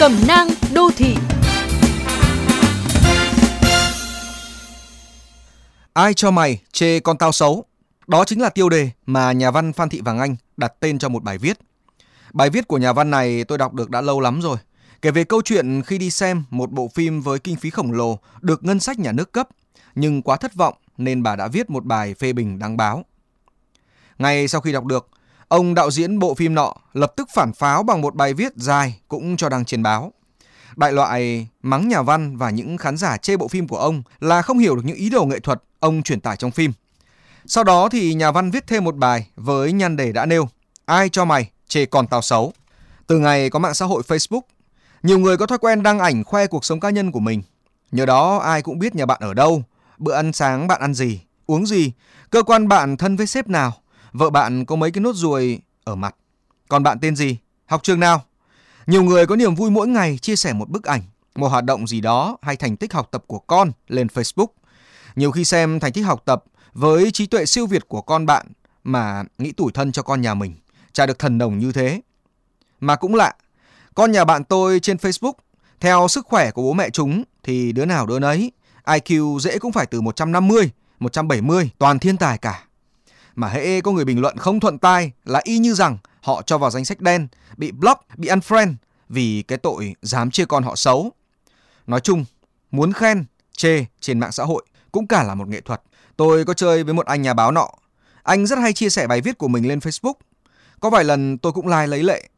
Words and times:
Cẩm 0.00 0.12
nang 0.28 0.48
đô 0.74 0.90
thị 0.96 1.16
Ai 5.92 6.14
cho 6.14 6.30
mày 6.30 6.62
chê 6.72 7.00
con 7.00 7.18
tao 7.18 7.32
xấu? 7.32 7.64
Đó 8.06 8.24
chính 8.24 8.40
là 8.40 8.48
tiêu 8.48 8.68
đề 8.68 8.90
mà 9.06 9.32
nhà 9.32 9.50
văn 9.50 9.72
Phan 9.72 9.88
Thị 9.88 10.00
Vàng 10.00 10.18
Anh 10.18 10.36
đặt 10.56 10.72
tên 10.80 10.98
cho 10.98 11.08
một 11.08 11.22
bài 11.22 11.38
viết. 11.38 11.58
Bài 12.32 12.50
viết 12.50 12.68
của 12.68 12.78
nhà 12.78 12.92
văn 12.92 13.10
này 13.10 13.44
tôi 13.44 13.58
đọc 13.58 13.74
được 13.74 13.90
đã 13.90 14.00
lâu 14.00 14.20
lắm 14.20 14.40
rồi. 14.42 14.56
Kể 15.02 15.10
về 15.10 15.24
câu 15.24 15.42
chuyện 15.42 15.82
khi 15.82 15.98
đi 15.98 16.10
xem 16.10 16.44
một 16.50 16.72
bộ 16.72 16.88
phim 16.94 17.20
với 17.20 17.38
kinh 17.38 17.56
phí 17.56 17.70
khổng 17.70 17.92
lồ 17.92 18.18
được 18.40 18.64
ngân 18.64 18.80
sách 18.80 18.98
nhà 18.98 19.12
nước 19.12 19.32
cấp, 19.32 19.48
nhưng 19.94 20.22
quá 20.22 20.36
thất 20.36 20.54
vọng 20.54 20.74
nên 20.98 21.22
bà 21.22 21.36
đã 21.36 21.48
viết 21.48 21.70
một 21.70 21.84
bài 21.84 22.14
phê 22.14 22.32
bình 22.32 22.58
đăng 22.58 22.76
báo. 22.76 23.04
Ngay 24.18 24.48
sau 24.48 24.60
khi 24.60 24.72
đọc 24.72 24.84
được, 24.84 25.08
ông 25.48 25.74
đạo 25.74 25.90
diễn 25.90 26.18
bộ 26.18 26.34
phim 26.34 26.54
nọ 26.54 26.74
lập 26.92 27.12
tức 27.16 27.28
phản 27.34 27.52
pháo 27.52 27.82
bằng 27.82 28.00
một 28.00 28.14
bài 28.14 28.34
viết 28.34 28.52
dài 28.56 29.00
cũng 29.08 29.36
cho 29.36 29.48
đăng 29.48 29.64
trên 29.64 29.82
báo. 29.82 30.12
Đại 30.76 30.92
loại 30.92 31.48
mắng 31.62 31.88
nhà 31.88 32.02
văn 32.02 32.36
và 32.36 32.50
những 32.50 32.78
khán 32.78 32.96
giả 32.96 33.16
chê 33.16 33.36
bộ 33.36 33.48
phim 33.48 33.68
của 33.68 33.78
ông 33.78 34.02
là 34.20 34.42
không 34.42 34.58
hiểu 34.58 34.76
được 34.76 34.82
những 34.84 34.96
ý 34.96 35.10
đồ 35.10 35.24
nghệ 35.24 35.40
thuật 35.40 35.62
ông 35.80 36.02
truyền 36.02 36.20
tải 36.20 36.36
trong 36.36 36.50
phim. 36.50 36.72
Sau 37.46 37.64
đó 37.64 37.88
thì 37.88 38.14
nhà 38.14 38.30
văn 38.30 38.50
viết 38.50 38.66
thêm 38.66 38.84
một 38.84 38.96
bài 38.96 39.26
với 39.36 39.72
nhan 39.72 39.96
đề 39.96 40.12
đã 40.12 40.26
nêu 40.26 40.48
Ai 40.84 41.08
cho 41.08 41.24
mày 41.24 41.50
chê 41.68 41.86
còn 41.86 42.06
tao 42.06 42.22
xấu. 42.22 42.52
Từ 43.06 43.18
ngày 43.18 43.50
có 43.50 43.58
mạng 43.58 43.74
xã 43.74 43.86
hội 43.86 44.02
Facebook, 44.08 44.40
nhiều 45.02 45.18
người 45.18 45.36
có 45.36 45.46
thói 45.46 45.58
quen 45.58 45.82
đăng 45.82 45.98
ảnh 45.98 46.24
khoe 46.24 46.46
cuộc 46.46 46.64
sống 46.64 46.80
cá 46.80 46.90
nhân 46.90 47.12
của 47.12 47.20
mình. 47.20 47.42
Nhờ 47.92 48.06
đó 48.06 48.38
ai 48.38 48.62
cũng 48.62 48.78
biết 48.78 48.94
nhà 48.94 49.06
bạn 49.06 49.20
ở 49.20 49.34
đâu, 49.34 49.62
bữa 49.98 50.14
ăn 50.14 50.32
sáng 50.32 50.66
bạn 50.66 50.80
ăn 50.80 50.94
gì, 50.94 51.20
uống 51.46 51.66
gì, 51.66 51.92
cơ 52.30 52.42
quan 52.42 52.68
bạn 52.68 52.96
thân 52.96 53.16
với 53.16 53.26
sếp 53.26 53.48
nào, 53.48 53.72
vợ 54.16 54.30
bạn 54.30 54.64
có 54.64 54.76
mấy 54.76 54.90
cái 54.90 55.00
nốt 55.00 55.14
ruồi 55.14 55.60
ở 55.84 55.94
mặt, 55.94 56.16
còn 56.68 56.82
bạn 56.82 56.98
tên 57.00 57.16
gì, 57.16 57.38
học 57.66 57.82
trường 57.82 58.00
nào. 58.00 58.24
Nhiều 58.86 59.02
người 59.02 59.26
có 59.26 59.36
niềm 59.36 59.54
vui 59.54 59.70
mỗi 59.70 59.88
ngày 59.88 60.18
chia 60.18 60.36
sẻ 60.36 60.52
một 60.52 60.68
bức 60.68 60.84
ảnh, 60.84 61.02
một 61.34 61.48
hoạt 61.48 61.64
động 61.64 61.86
gì 61.86 62.00
đó 62.00 62.36
hay 62.42 62.56
thành 62.56 62.76
tích 62.76 62.92
học 62.92 63.08
tập 63.10 63.24
của 63.26 63.38
con 63.38 63.72
lên 63.88 64.06
Facebook. 64.06 64.46
Nhiều 65.16 65.30
khi 65.30 65.44
xem 65.44 65.80
thành 65.80 65.92
tích 65.92 66.02
học 66.02 66.22
tập 66.24 66.44
với 66.72 67.10
trí 67.10 67.26
tuệ 67.26 67.46
siêu 67.46 67.66
việt 67.66 67.88
của 67.88 68.00
con 68.00 68.26
bạn 68.26 68.46
mà 68.84 69.24
nghĩ 69.38 69.52
tủi 69.52 69.72
thân 69.72 69.92
cho 69.92 70.02
con 70.02 70.20
nhà 70.20 70.34
mình, 70.34 70.54
chả 70.92 71.06
được 71.06 71.18
thần 71.18 71.38
đồng 71.38 71.58
như 71.58 71.72
thế. 71.72 72.00
Mà 72.80 72.96
cũng 72.96 73.14
lạ, 73.14 73.34
con 73.94 74.12
nhà 74.12 74.24
bạn 74.24 74.44
tôi 74.44 74.80
trên 74.80 74.96
Facebook, 74.96 75.32
theo 75.80 76.08
sức 76.08 76.26
khỏe 76.26 76.50
của 76.50 76.62
bố 76.62 76.72
mẹ 76.72 76.90
chúng 76.90 77.22
thì 77.42 77.72
đứa 77.72 77.84
nào 77.84 78.06
đứa 78.06 78.18
nấy, 78.18 78.52
IQ 78.84 79.38
dễ 79.38 79.58
cũng 79.58 79.72
phải 79.72 79.86
từ 79.86 80.00
150, 80.00 80.70
170, 80.98 81.70
toàn 81.78 81.98
thiên 81.98 82.16
tài 82.16 82.38
cả. 82.38 82.65
Mà 83.36 83.48
hễ 83.48 83.80
có 83.80 83.92
người 83.92 84.04
bình 84.04 84.20
luận 84.20 84.36
không 84.36 84.60
thuận 84.60 84.78
tai 84.78 85.12
là 85.24 85.40
y 85.44 85.58
như 85.58 85.74
rằng 85.74 85.98
họ 86.20 86.42
cho 86.42 86.58
vào 86.58 86.70
danh 86.70 86.84
sách 86.84 87.00
đen, 87.00 87.28
bị 87.56 87.72
block, 87.72 88.18
bị 88.18 88.28
unfriend 88.28 88.74
vì 89.08 89.42
cái 89.48 89.58
tội 89.58 89.94
dám 90.02 90.30
chia 90.30 90.44
con 90.44 90.62
họ 90.62 90.76
xấu. 90.76 91.12
Nói 91.86 92.00
chung, 92.00 92.24
muốn 92.70 92.92
khen, 92.92 93.24
chê 93.56 93.84
trên 94.00 94.20
mạng 94.20 94.32
xã 94.32 94.44
hội 94.44 94.64
cũng 94.92 95.06
cả 95.06 95.22
là 95.22 95.34
một 95.34 95.48
nghệ 95.48 95.60
thuật. 95.60 95.82
Tôi 96.16 96.44
có 96.44 96.54
chơi 96.54 96.84
với 96.84 96.94
một 96.94 97.06
anh 97.06 97.22
nhà 97.22 97.34
báo 97.34 97.52
nọ. 97.52 97.68
Anh 98.22 98.46
rất 98.46 98.58
hay 98.58 98.72
chia 98.72 98.90
sẻ 98.90 99.06
bài 99.06 99.20
viết 99.20 99.38
của 99.38 99.48
mình 99.48 99.68
lên 99.68 99.78
Facebook. 99.78 100.14
Có 100.80 100.90
vài 100.90 101.04
lần 101.04 101.38
tôi 101.38 101.52
cũng 101.52 101.66
like 101.66 101.86
lấy 101.86 102.02
lệ. 102.02 102.28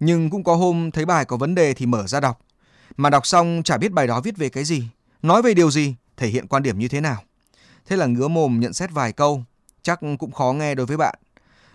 Nhưng 0.00 0.30
cũng 0.30 0.44
có 0.44 0.54
hôm 0.54 0.90
thấy 0.90 1.04
bài 1.04 1.24
có 1.24 1.36
vấn 1.36 1.54
đề 1.54 1.74
thì 1.74 1.86
mở 1.86 2.06
ra 2.06 2.20
đọc. 2.20 2.40
Mà 2.96 3.10
đọc 3.10 3.26
xong 3.26 3.62
chả 3.64 3.76
biết 3.76 3.92
bài 3.92 4.06
đó 4.06 4.20
viết 4.20 4.36
về 4.36 4.48
cái 4.48 4.64
gì, 4.64 4.84
nói 5.22 5.42
về 5.42 5.54
điều 5.54 5.70
gì, 5.70 5.94
thể 6.16 6.28
hiện 6.28 6.46
quan 6.46 6.62
điểm 6.62 6.78
như 6.78 6.88
thế 6.88 7.00
nào. 7.00 7.22
Thế 7.86 7.96
là 7.96 8.06
ngứa 8.06 8.28
mồm 8.28 8.60
nhận 8.60 8.72
xét 8.72 8.90
vài 8.92 9.12
câu, 9.12 9.44
chắc 9.88 10.00
cũng 10.18 10.32
khó 10.32 10.52
nghe 10.52 10.74
đối 10.74 10.86
với 10.86 10.96
bạn. 10.96 11.14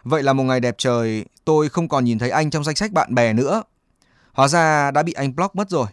Vậy 0.03 0.23
là 0.23 0.33
một 0.33 0.43
ngày 0.43 0.59
đẹp 0.59 0.75
trời, 0.77 1.25
tôi 1.45 1.69
không 1.69 1.87
còn 1.87 2.05
nhìn 2.05 2.19
thấy 2.19 2.29
anh 2.29 2.49
trong 2.49 2.63
danh 2.63 2.75
sách 2.75 2.91
bạn 2.91 3.15
bè 3.15 3.33
nữa. 3.33 3.63
Hóa 4.33 4.47
ra 4.47 4.91
đã 4.91 5.03
bị 5.03 5.13
anh 5.13 5.35
block 5.35 5.55
mất 5.55 5.69
rồi. 5.69 5.87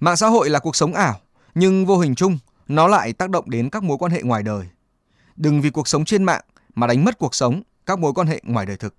Mạng 0.00 0.16
xã 0.16 0.26
hội 0.26 0.50
là 0.50 0.58
cuộc 0.58 0.76
sống 0.76 0.94
ảo, 0.94 1.20
nhưng 1.54 1.86
vô 1.86 1.98
hình 1.98 2.14
chung 2.14 2.38
nó 2.68 2.88
lại 2.88 3.12
tác 3.12 3.30
động 3.30 3.50
đến 3.50 3.70
các 3.70 3.82
mối 3.82 3.98
quan 3.98 4.12
hệ 4.12 4.22
ngoài 4.22 4.42
đời. 4.42 4.66
Đừng 5.36 5.60
vì 5.60 5.70
cuộc 5.70 5.88
sống 5.88 6.04
trên 6.04 6.24
mạng 6.24 6.42
mà 6.74 6.86
đánh 6.86 7.04
mất 7.04 7.18
cuộc 7.18 7.34
sống, 7.34 7.62
các 7.86 7.98
mối 7.98 8.12
quan 8.12 8.26
hệ 8.26 8.40
ngoài 8.42 8.66
đời 8.66 8.76
thực. 8.76 8.94